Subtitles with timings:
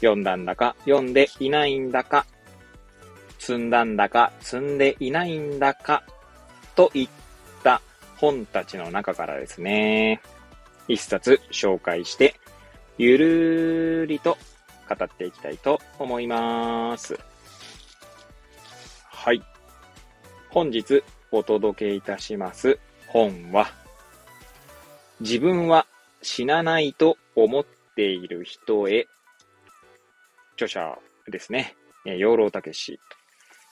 [0.00, 2.26] 読んだんだか読んでいないんだか、
[3.38, 6.02] 積んだんだか積んでいないんだか、
[6.74, 7.08] といっ
[7.62, 7.80] た
[8.16, 10.20] 本たちの中からですね、
[10.88, 12.34] 一冊紹介して、
[12.98, 14.36] ゆるりと
[14.88, 17.18] 語っていきたいと思います。
[19.04, 19.42] はい。
[20.50, 23.68] 本日お届けいたします本は、
[25.20, 25.86] 自分は
[26.22, 27.64] 死なないと思っ
[27.94, 29.06] ている人へ、
[30.60, 30.98] 著者
[31.30, 31.74] ですね、
[32.04, 33.00] えー養老たけし、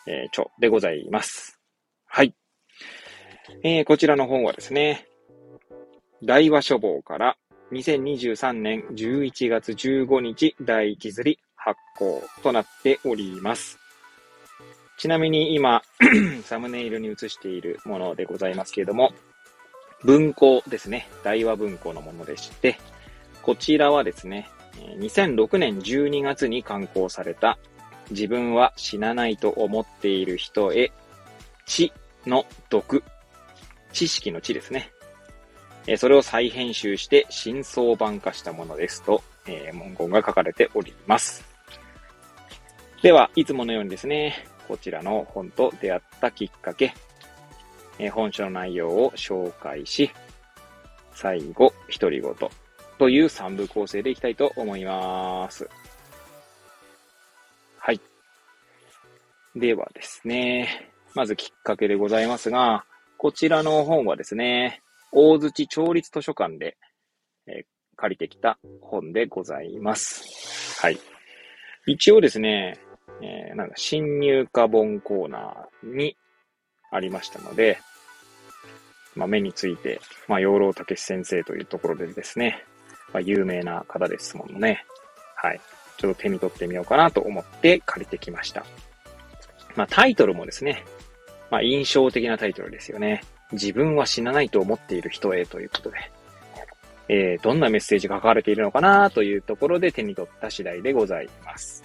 [0.07, 1.61] えー著でございます。
[2.07, 2.35] はい。
[3.63, 5.07] えーこちらの本はですね、
[6.23, 7.37] 大和書房から
[7.73, 13.79] 2023年11月15日第1釣り発行となっております。
[14.97, 15.83] ちなみに今、
[16.45, 19.13] サムネイルに映しているものでございますけれども、
[20.05, 21.07] 文庫ですね。
[21.23, 22.79] 大和文庫のものでして、
[23.43, 24.58] こちらはですね、えー
[24.99, 27.59] 2006年12月に刊行された
[28.11, 30.93] 自分は死なないと思っている人へ、
[31.67, 31.93] 知
[32.27, 33.03] の毒、
[33.93, 34.91] 知識の知ですね。
[35.97, 41.45] それを再編集して新装版化したものですと、えー文言が書かれております。
[43.03, 46.95] では、いつものようにですね、こちらの本と出会ったきっかけ、
[47.99, 50.11] え本書の内容を紹介し、
[51.15, 52.35] 最後、独り言
[52.99, 55.69] という3部構成でいきたいと思います。
[57.79, 58.01] はい。
[59.55, 62.85] ではですね、まずきっかけでございますが、
[63.17, 64.83] こちらの本はですね、
[65.13, 66.77] 大槌町立図書館で、
[67.47, 67.65] えー
[68.01, 70.81] 借りてきた本でございます。
[70.81, 71.01] はい。
[71.85, 72.79] 一応ですね、
[73.21, 76.17] えーなんか新入荷本コーナーに
[76.93, 77.81] ありましたので、
[79.17, 82.65] まあ、目について、まあ、養老たけし先生というところでですね、
[83.13, 84.85] まあ、有名な方ですもんね。
[85.37, 85.61] はい。
[85.97, 88.65] ちょっと手に取ってみようかなと思って借りてきました。
[89.77, 90.85] まあ、タイトルもですね、
[91.51, 93.23] まあ、印象的なタイトルですよね。
[93.53, 95.97] 自分は死なないと思っている人へということで、
[97.09, 101.83] えー、どんなメッセージが書かれているのかなというところで手に取った次第でございます。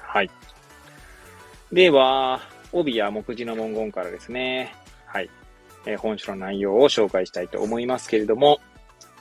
[0.00, 0.30] はい。
[1.72, 2.40] では、
[2.72, 4.74] 帯や目次の文言からですね、
[5.06, 5.30] はい。
[5.86, 8.60] えー本書の内容を紹介したいと思いますけれども、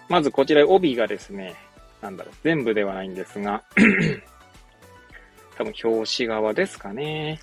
[0.10, 1.56] まずこちら帯がですね、
[2.02, 3.64] なんだろう、全部ではないんですが、
[5.58, 7.40] 多分表紙側ですかね。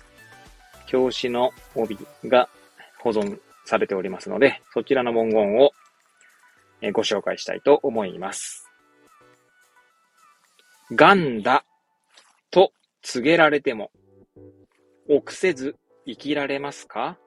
[0.91, 2.49] 表紙の帯が
[2.99, 5.71] 保存されておりますので、そちらの文言を
[6.93, 8.69] ご紹介したいと思います。
[10.91, 11.65] 癌だ
[12.51, 12.71] と
[13.01, 13.91] 告げられても、
[15.09, 17.17] 臆せず生きられますか？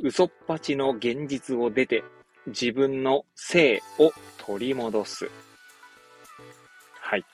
[0.00, 2.04] 嘘っぱちの現実を出て
[2.46, 5.30] 自分の性を取り戻す。
[7.00, 7.24] はい。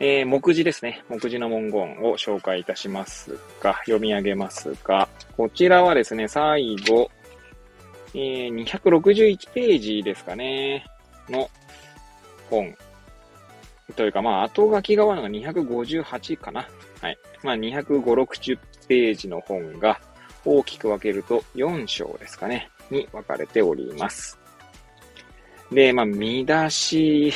[0.00, 1.04] えー、目次ですね。
[1.08, 7.10] 目次の文言を紹介いたしますが、読み上げますが、こちらはですね、最後、
[8.14, 10.86] えー、261ページですかね、
[11.28, 11.48] の
[12.48, 12.76] 本。
[13.94, 16.68] というか、まあ、後書きが終わるのが258かな。
[17.00, 17.18] はい。
[17.42, 18.58] まあ、205、60
[18.88, 20.00] ページの本が
[20.44, 24.38] 大きく分けると4章ですかね、に分かれております。
[25.72, 27.32] で、まあ、見出し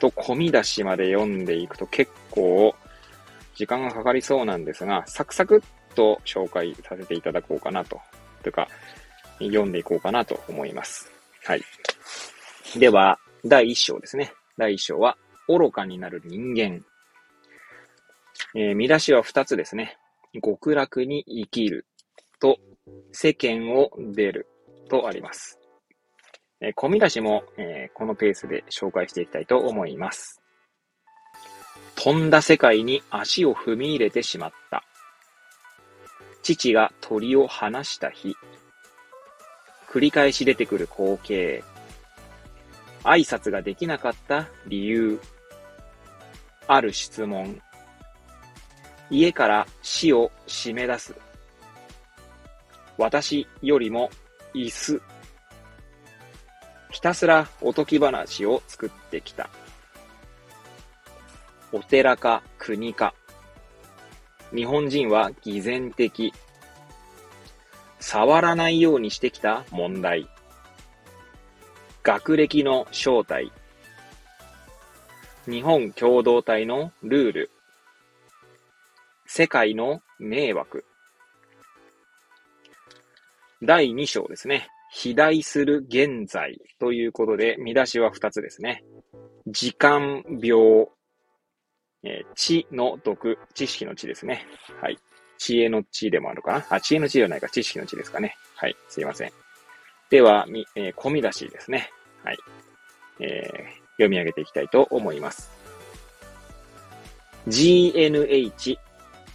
[0.00, 2.74] と込み出しまで読んでいくと結構
[3.54, 8.00] 時間がかかりそうなんですが、サクサクっと紹介させていただこうかなと。
[8.42, 8.68] というか、
[9.38, 11.12] 読んでいこうかなと思います。
[11.44, 11.62] はい。
[12.78, 14.32] では、第1章ですね。
[14.56, 16.82] 第1章は、愚かになる人間。
[18.54, 19.98] えー見出しは2つですね。
[20.42, 21.84] 極楽に生きる
[22.40, 22.58] と、
[23.12, 24.46] 世間を出る
[24.90, 25.58] とあります。
[26.60, 30.42] えー込み出しも、えーこのペースで紹介していきたいと思います。
[31.96, 34.84] 飛んだ世界に足を踏み入れてしまった。
[36.42, 38.34] 父が鳥を放した日。
[39.88, 41.62] 繰り返し出てくる光景。
[43.04, 45.20] 挨拶ができなかった理由。
[46.66, 47.60] ある質問。
[49.10, 51.14] 家から死を締め出す。
[52.96, 54.10] 私よりも
[54.54, 55.00] 椅子。
[56.90, 59.48] ひたすらおとぎ話を作ってきた。
[61.72, 63.14] お寺か国か。
[64.54, 66.32] 日本人は偽善的。
[68.00, 70.28] 触らないようにしてきた問題。
[72.02, 73.52] 学歴の正体。
[75.46, 77.50] 日本共同体のルール。
[79.26, 80.84] 世界の迷惑。
[83.62, 84.68] 第2章ですね。
[84.90, 88.82] 肥大する現在ということで、見出しは2つですね。
[89.46, 90.86] 時間病。
[92.02, 94.46] えー、知の毒、知識の知ですね。
[94.80, 94.98] はい。
[95.36, 96.66] 知恵の知でもあるかな？
[96.70, 98.34] あ、知恵の知ではないか、知識の知ですかね。
[98.56, 98.76] はい。
[98.88, 99.32] すいません。
[100.08, 101.90] では、み、えー、込み出しですね。
[102.24, 102.38] はい。
[103.20, 105.50] えー、読み上げていきたいと思います。
[107.48, 108.78] GNH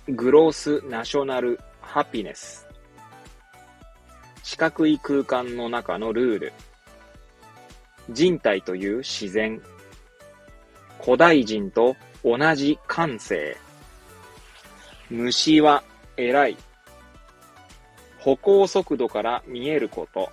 [0.09, 2.64] グロースナショナルハピネス
[4.45, 6.53] 四角い空間の中のルール。
[8.11, 9.59] 人体という自然。
[11.03, 13.57] 古代人と同じ感性。
[15.09, 15.83] 虫は
[16.15, 16.57] 偉い。
[18.19, 20.31] 歩行速度から見えること。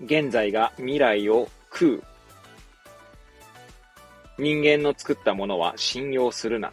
[0.00, 2.02] 現在が未来を食う。
[4.38, 6.72] 人間の作ったものは信用するな。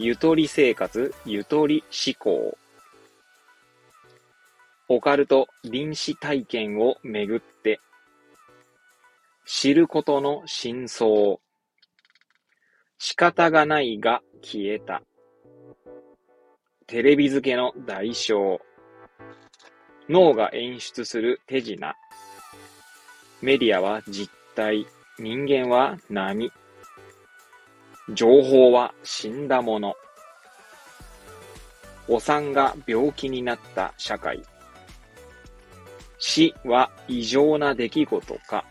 [0.00, 2.58] ゆとり生活、ゆとり思考。
[4.88, 7.80] オカルト臨死体験をめぐって、
[9.44, 11.38] 知ることの真相。
[12.98, 15.02] 仕方がないが消えた。
[16.86, 18.58] テレビ付けの代償。
[20.08, 21.94] 脳が演出する手品。
[23.42, 24.86] メディアは実体。
[25.18, 26.52] 人間は波。
[28.14, 29.94] 情報は死んだもの。
[32.06, 34.42] お産が病気になった社会。
[36.28, 38.64] 死は異常な出来事か。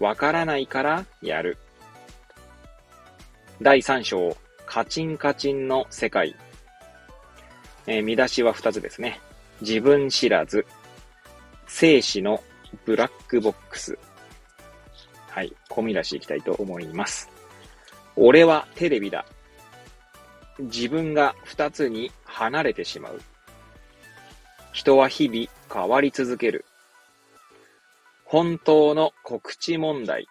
[0.00, 1.58] わからないからやる。
[3.60, 4.34] 第3章、
[4.64, 6.34] カチンカチンの世界。
[7.86, 9.20] えー、見出しは2つですね。
[9.60, 10.64] 自分知らず。
[11.66, 12.42] 生死の
[12.86, 13.98] ブラックボックス。
[15.28, 17.28] はい、込み出していきたいと思います。
[18.16, 19.26] 俺はテレビだ。
[20.60, 23.20] 自分が二つに離れてしまう。
[24.72, 26.64] 人は日々変わり続ける。
[28.24, 30.26] 本当の告知問題。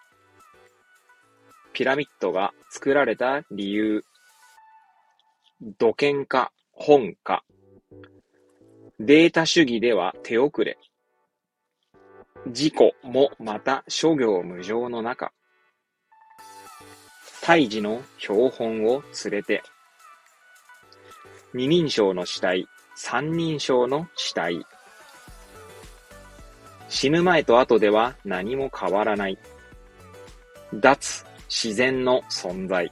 [1.72, 4.04] ピラミッドが作られた理由。
[5.78, 7.44] 土建か本か。
[9.00, 10.78] データ主義では手遅れ。
[12.46, 15.32] 事故もまた諸行無常の中。
[17.42, 19.62] 胎児の標本を連れて、
[21.52, 22.66] 二人称の死体、
[23.00, 24.66] 三人称の死体。
[26.88, 29.38] 死ぬ前と後では何も変わらない。
[30.74, 32.90] 脱自然の存在。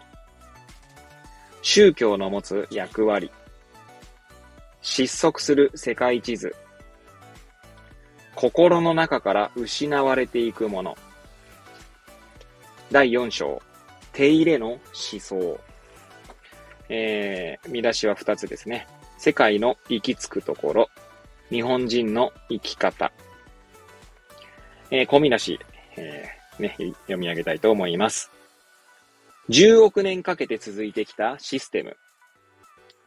[1.61, 3.33] 宗教の持つ役割。
[4.81, 6.55] 失速する世界地図。
[8.37, 10.97] 心の中から失われていくもの。
[12.93, 13.61] 第4章、
[14.13, 14.81] 手入れの思
[15.19, 15.59] 想。
[16.89, 18.87] えー、見出しは2つですね。
[19.19, 20.89] 世界の行き着くところ、
[21.51, 23.13] 日本人の生き方。
[24.91, 25.61] えー、込み出し、
[25.97, 28.31] えー、ね、読み上げたいと思います。
[29.49, 31.97] 10億年かけて続いてきたシステム。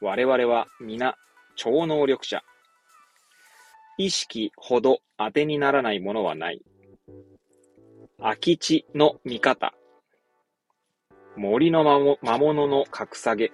[0.01, 1.17] 我々は皆
[1.55, 2.43] 超能力者。
[3.97, 6.61] 意識ほど当てにならないものはない。
[8.17, 9.73] 空き地の見方。
[11.35, 13.51] 森の魔物の格下げ。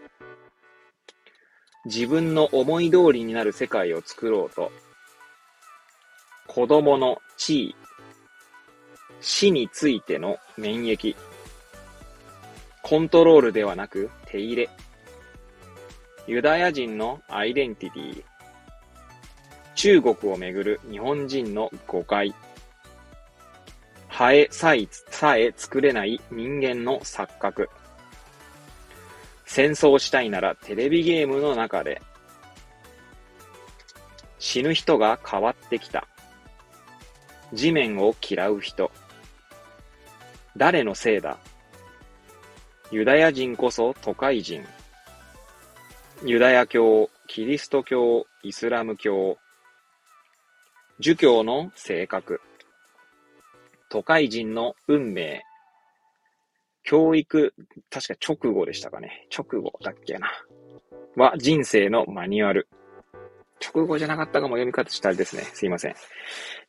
[1.86, 4.72] 自分の思い通りになる世界を作ろうと。
[6.48, 7.76] 子供の地位。
[9.22, 11.16] 死についての免疫。
[12.82, 14.70] コントロールではなく手入れ。
[16.28, 18.24] ユダヤ人のアイデンティティ。
[19.76, 22.34] 中国をめぐる日本人の誤解。
[24.08, 27.70] ハエさえ、さえ作れない人間の錯覚。
[29.56, 32.02] 戦争したいならテレビゲームの中で。
[34.38, 36.10] 死ぬ人が変わってきた。
[37.54, 38.92] 地面を嫌う人。
[40.58, 41.38] 誰のせいだ
[42.92, 44.62] ユダヤ人こそ都会人。
[46.26, 49.38] ユダヤ教、キリスト教、イスラム教、
[51.00, 52.42] 儒教の性格、
[53.88, 55.46] 都会人の運命、
[56.86, 57.54] 教育、
[57.90, 59.28] 確か直後でしたかね。
[59.36, 60.30] 直後だっけな。
[61.16, 62.68] は人生のマニュアル。
[63.60, 65.42] 直後じゃなかったかも読み方したあれですね。
[65.54, 65.96] すいません。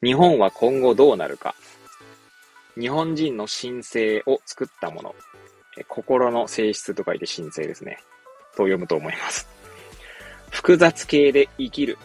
[0.03, 1.55] 日本は今後どうなるか。
[2.81, 5.15] 日本人の神聖を作ったもの。
[5.89, 7.99] 心の性質と書いて神聖ですね。
[8.53, 9.47] と読むと思います。
[10.51, 11.99] 複雑系で生きる。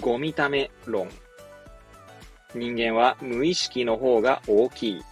[0.00, 1.08] ゴミため論。
[2.52, 5.02] 人間は無意識の方が大きい。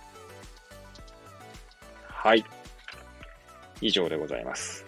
[2.29, 2.45] はい。
[3.81, 4.85] 以上でございます。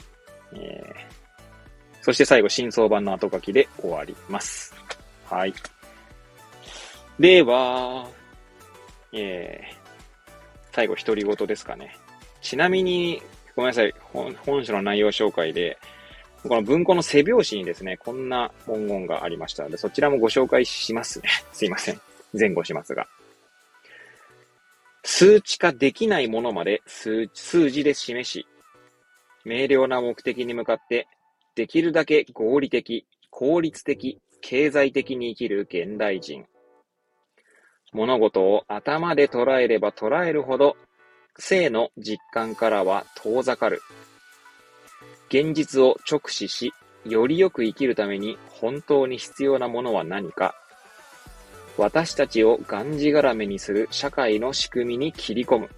[0.53, 4.75] えー、そして最後、真相版の後書きで終わります。
[5.25, 5.55] はい。
[7.19, 8.07] では、
[9.15, 9.75] えー、
[10.73, 11.97] 最後、独り言ですかね。
[12.43, 13.23] ちなみに、
[13.57, 15.79] ごめんなさい、本書の内容紹介で、
[16.43, 21.31] この文庫の背表紙にですね、こんな文言がありましたので、そちらもご紹介しますね。
[21.55, 22.01] すいません。
[22.39, 23.09] 前後しますが。
[25.03, 28.47] 数値化できないものまで数数字で示し、
[29.45, 31.09] 明瞭な目的に向かって、
[31.55, 36.47] できるだけ合理的、効率的、経済的に生きる現代人。
[37.93, 40.77] 物事を頭で捉えれば捉えるほど、
[41.39, 43.81] 性の実感からは遠ざかる。
[45.29, 46.73] 現実を直視し、
[47.05, 50.55] よりよく生きるために本当に必要なものは何か。
[51.81, 55.71] 私たちをがんじがらめにする社会の仕組みに切り込む。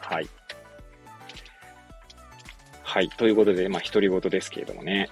[0.00, 0.28] はい。
[2.82, 3.08] はい。
[3.10, 5.08] ということで、まあ、独り言ですけれどもね。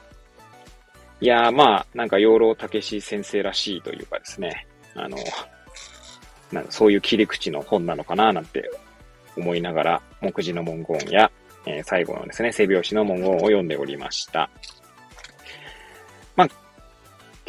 [1.21, 4.67] いやー、まあ、なんか、養老たけし先生らしいというかですね。
[4.95, 5.17] あの、
[6.51, 8.71] なんそういう切り口の本なのかななんて
[9.37, 11.31] 思いながら、目次の文言や、
[11.67, 14.51] えー、最後のですね、背拍子の文言を読んでおりました。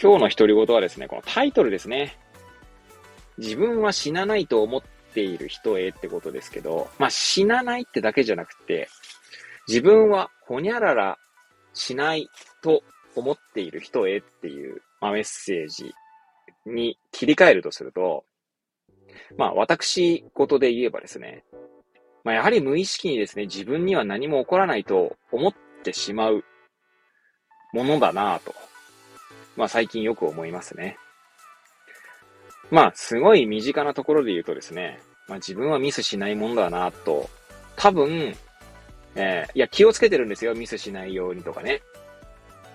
[0.05, 2.15] 今日の独り言はですね、このタイトルですね。
[3.39, 4.81] 自分は死なないと思っ
[5.15, 8.87] ている人へってことですけど、まあ死なないってだけじゃなくて、
[9.67, 11.17] 自分はほにゃらら
[11.73, 12.29] しない
[12.61, 12.83] と
[13.15, 15.91] 思っている人へっていう、まあ、メッセージ
[16.67, 18.25] に切り替えるとすると、
[19.39, 21.43] まあ私事で言えばですね、
[22.23, 26.43] まあやはり無意識にですね、自分には何も起こらないと思ってしまう
[27.73, 28.53] ものだなぁと、
[29.55, 30.97] まあ最近よく思いますね。
[32.71, 37.29] まあすごい身近なところで言うとですね、まあ自分はミスしないものだなと、
[37.75, 38.35] 多分、
[39.15, 41.81] えー、いや気をつけてるんですよ、ミスしないようにとかね。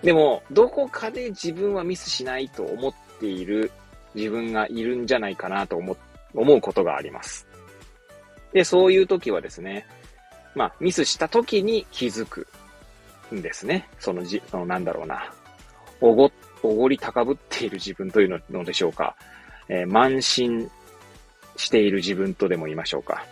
[0.03, 3.71] でも、どこかで自分はミスしないと思っている
[4.15, 5.95] 自分がいるんじゃないかなと思、
[6.33, 7.47] 思うことがあります。
[8.51, 9.85] で、そういう時はですね、
[10.55, 12.47] まあ、ミスした時に気づく
[13.33, 13.87] んですね。
[13.99, 15.31] そのじ、そのなんだろうな。
[16.01, 16.31] おご、
[16.63, 19.15] おごり高ぶっている自分というのでしょうか。
[19.69, 20.69] えー、慢心
[21.55, 23.25] している自分とでも言いましょうか。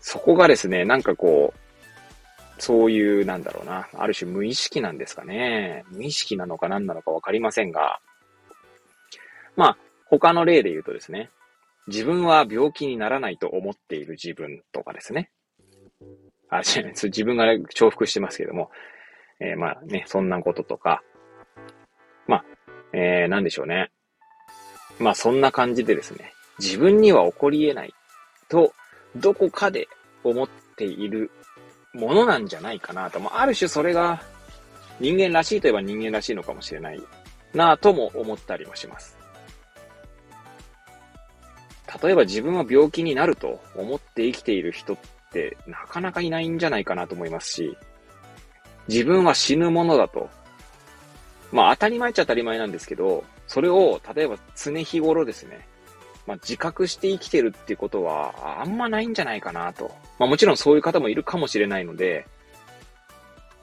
[0.00, 5.84] そこがですね、なんかこう、そういう、なんだろうな、ある種無意識なんですかね。
[5.90, 8.00] 無意識なのか何なのかわかりませんが、
[9.56, 11.30] まあ、他の例で言うとですね、
[11.86, 15.30] 自分は病気にならないと思っている自分とかですね。
[16.48, 18.70] あ、違う、自分が重複してますけども、
[19.40, 21.02] えー、まあね、そんなこととか、
[22.26, 22.44] まあ、
[22.92, 23.90] えー、なんでしょうね。
[24.98, 27.94] まあそんな感じでですね、自分には起こり得ない
[28.48, 28.72] と、
[29.16, 29.88] どこかで
[30.22, 31.30] 思っている
[31.94, 33.18] ものなんじゃないかなと。
[33.18, 34.22] まあ、ある種それが
[35.00, 37.02] 人間らしいといえば人間らしいのかもしれない
[37.54, 39.18] なとも思ったりもします。
[42.02, 44.96] 例えば自分は病気になると思って生きている人っ
[45.32, 47.76] てなかなかいないんじゃないかなと思いますし、
[48.90, 50.28] 自分は死ぬものだと。
[51.52, 55.66] まあ当たり前っちゃ当たり前なんですけど、それを例えば常日頃ですね、
[56.26, 59.94] まあ、自覚して生きてるっていことはあんまないんじゃないかなと。
[60.18, 62.26] まあもちろんそういう方もいるかもしれないので、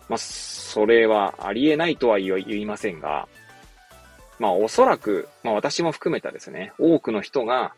[0.07, 3.27] まあそれはありえないとは言いませんが、
[4.39, 7.73] まあおそらく、まあ私も含めたですね、多くの人が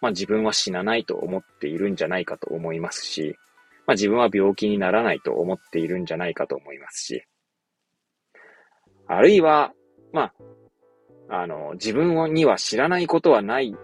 [0.00, 3.36] まあ自分は死なないと思っているんじゃないかと思いますし、
[3.86, 7.24] まあ自分は病気にならないと思っているんじゃないかと思いますし、
[9.06, 9.72] あるいは、
[10.12, 10.32] ま
[11.28, 13.76] あ、あの、自分には知らないことはないん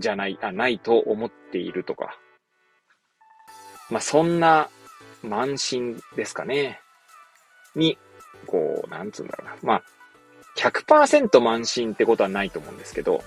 [0.00, 2.18] じゃない、あ、ないと思っているとか、
[3.90, 4.68] まあそんな
[5.22, 6.80] 慢心ですかね。
[7.74, 7.98] に、
[8.46, 9.56] こう、なんつうんだろうな。
[9.62, 9.82] まあ、
[10.56, 13.22] 100%慢心ってことはないと思うんですけど、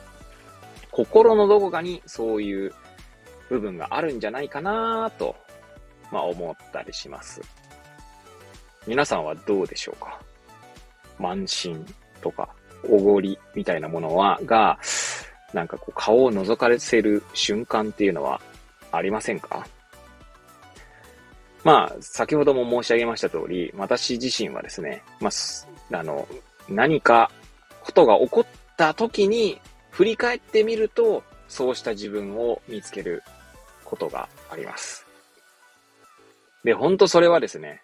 [0.92, 2.74] 心のどこかにそういう
[3.50, 5.36] 部分があるんじゃないかなと、
[6.12, 7.42] まあ思ったりします。
[8.86, 10.20] 皆さんはどうでしょうか？
[11.20, 11.86] 慢心
[12.22, 12.50] とか、
[12.90, 14.80] おごりみたいなものは、が、
[15.54, 18.40] なんかこう顔を覗かれせる瞬間っていうのは
[18.92, 19.66] ありませんか？
[21.64, 25.30] まあ、先ほども申し上げました通り、私自身はですね、ま
[25.92, 26.28] あ、あの、
[26.70, 27.32] 何か
[27.82, 28.46] ことが起こっ
[28.78, 29.60] た時に
[29.90, 33.24] 振り返ってみると、そうした自分を見つける
[33.84, 35.07] ことがあります。
[36.68, 37.82] で、ほんとそれはですね、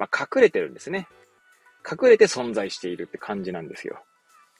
[0.00, 1.06] まあ、隠れてるんですね。
[1.88, 4.02] 隠れて存在しているって感じなんですよ。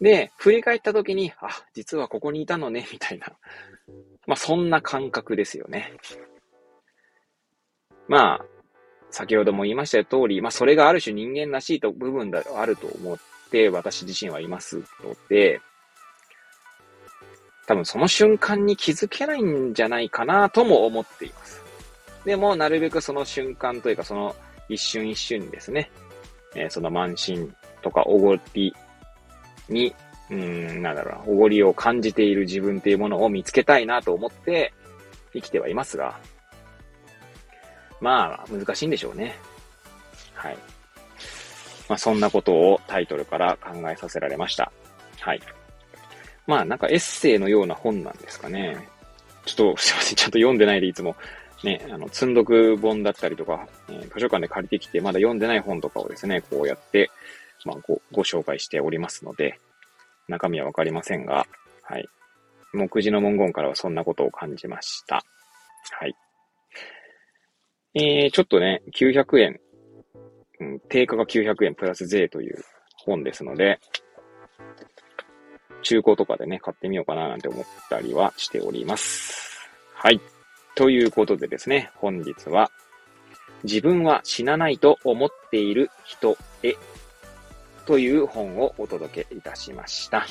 [0.01, 3.27] で、振り返った時に、あ、実はここにいたのね、 みたいな。
[4.29, 5.95] まあ、そんな感覚ですよね。
[8.07, 8.45] まあ、
[9.11, 13.19] 先ほども言いました通り、まあ、それがある種人間らしいと部分であると思っ
[13.51, 15.61] て私自身はいますので、
[17.67, 21.66] 多分その瞬間に気づけないんじゃないかなとも思っています。
[22.27, 24.35] でも、なるべくその瞬間というか、その
[24.69, 25.91] 一瞬一瞬にですね、
[26.57, 28.75] えー、その慢心とかおごり
[29.69, 29.95] に、
[30.29, 34.75] うん、なんだろうな、おごりを感じている自分っていうものを見つけたいなと思って
[35.33, 36.19] 生きてはいますが、
[38.01, 39.37] まあ、難しいんでしょうね。
[40.35, 40.59] はい。
[41.89, 44.73] まあ、そんなことをタイトルから考えさせられました。
[45.21, 45.41] はい。
[46.49, 48.89] まあ、なんかエッセイのような本なんですかね。
[49.45, 50.17] ちょっと、すいません。
[50.17, 51.15] ちゃんと読んでないでいつも、
[51.67, 57.11] ね、あの、積んどく本だったりとか、えー、図書館で借りてきて、まだ読んでない本とかをですね、こうやって、
[57.65, 59.59] まあ、ご、ご紹介しておりますので、
[60.29, 61.47] 中身はわかりませんが、
[61.83, 62.09] はい。
[62.73, 65.25] 目次の文言からはそんなことを感じました。
[65.99, 66.15] はい。
[67.95, 69.61] えー、ちょっとね、900円、
[70.61, 72.63] うん、定価が900円プラス税という
[73.05, 73.81] 本ですので、
[75.83, 79.69] 中古とかでね、買ってみようかななんて思ったりはしております。
[79.95, 80.21] はい。
[80.77, 82.71] ということでですね、本日は、
[83.65, 86.77] 自分は死なないと思っている人へ
[87.87, 90.27] という本をお届けいたしました。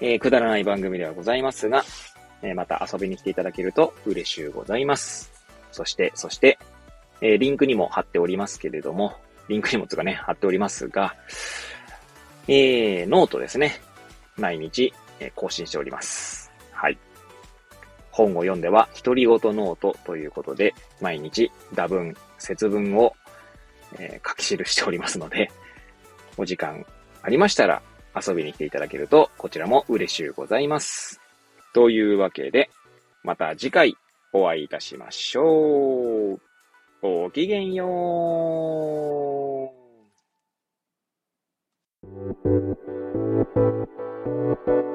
[0.00, 1.84] えー、くだらない番組ではございますが、
[2.42, 5.32] えー、また遊びに来ていただけると嬉しゅうございます。
[5.72, 6.60] そして、そして、
[7.20, 9.16] えー、リンクにも貼っておりますけれども、
[9.48, 11.16] リンクにもつかね、貼っておりますが、
[12.46, 13.80] えー、ノートですね。
[14.36, 16.52] 毎日、え、更新しております。
[16.70, 16.96] はい。
[18.12, 23.14] 本を読んでは、独り言ノートということで、毎日、駄文、拙文を、
[23.98, 25.50] えー、書き記しておりますので、
[26.36, 26.86] お時間
[27.22, 27.82] ありましたら
[28.14, 31.20] 遊びに来ていただけると、こちらも嬉しゅうございます。
[31.74, 32.70] というわけで、
[33.22, 33.96] また次回
[34.32, 36.40] お会いいたしましょう。
[37.00, 37.86] ごきげんよ
[44.88, 44.91] う。